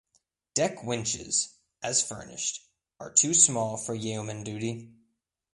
Deck 0.55 0.83
winches 0.83 1.59
as 1.83 2.01
furnished 2.01 2.67
are 2.99 3.13
too 3.13 3.35
small 3.35 3.77
for 3.77 3.93
yeoman 3.93 4.43
duty. 4.43 4.95